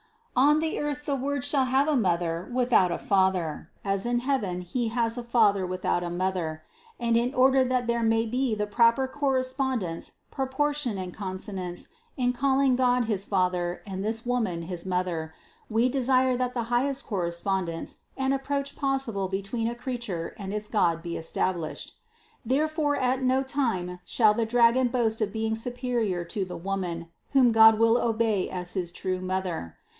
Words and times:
194. 0.33 0.81
"On 0.81 0.89
earth 0.89 1.05
the 1.05 1.15
Word 1.15 1.43
shall 1.43 1.65
have 1.65 1.87
a 1.87 1.95
Mother 1.95 2.49
with 2.51 2.73
out 2.73 2.91
a 2.91 2.97
father, 2.97 3.69
as 3.85 4.03
in 4.03 4.19
heaven 4.19 4.61
He 4.61 4.87
has 4.87 5.15
a 5.15 5.21
Father 5.23 5.67
without 5.67 6.03
a 6.03 6.09
mother. 6.09 6.63
And 6.99 7.15
in 7.15 7.35
order 7.35 7.63
that 7.63 7.85
there 7.85 8.01
may 8.01 8.25
be 8.25 8.55
the 8.55 8.65
proper 8.65 9.07
cor 9.07 9.35
respondence, 9.39 10.13
proportion 10.31 10.97
and 10.97 11.13
consonance 11.13 11.89
in 12.17 12.33
calling 12.33 12.75
God 12.75 13.05
his 13.05 13.25
Father 13.25 13.83
and 13.85 14.03
this 14.03 14.25
Woman 14.25 14.63
his 14.63 14.87
Mother, 14.87 15.35
We 15.69 15.87
desire 15.87 16.35
that 16.35 16.55
the 16.55 16.63
highest 16.73 17.05
correspondence 17.05 17.97
and 18.17 18.33
approach 18.33 18.75
possible 18.75 19.27
between 19.27 19.67
a 19.67 19.75
creature 19.75 20.33
and 20.39 20.51
its 20.51 20.67
God 20.67 21.03
be 21.03 21.15
established. 21.15 21.93
Therefore 22.43 22.95
at 22.95 23.21
no 23.21 23.43
time 23.43 23.99
shall 24.05 24.33
the 24.33 24.47
dragon 24.47 24.87
boast 24.87 25.21
of 25.21 25.31
being 25.33 25.53
superior 25.53 26.23
to 26.25 26.43
the 26.43 26.57
Woman, 26.57 27.09
whom 27.33 27.51
God 27.51 27.77
will 27.77 27.97
obey 28.01 28.49
as 28.49 28.73
his 28.73 28.91
true 28.91 29.19
Mother. 29.21 29.75